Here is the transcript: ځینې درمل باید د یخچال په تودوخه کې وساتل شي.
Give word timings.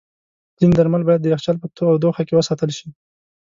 ځینې 0.57 0.73
درمل 0.75 1.01
باید 1.07 1.21
د 1.23 1.27
یخچال 1.33 1.57
په 1.59 1.67
تودوخه 1.77 2.23
کې 2.27 2.33
وساتل 2.35 2.69
شي. 2.77 2.87